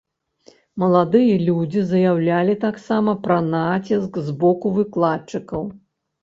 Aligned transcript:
Маладыя 0.83 1.35
людзі 1.49 1.83
заяўлялі 1.91 2.55
таксама 2.65 3.15
пра 3.27 3.37
націск 3.53 4.19
з 4.31 4.35
боку 4.41 4.73
выкладчыкаў. 4.81 5.63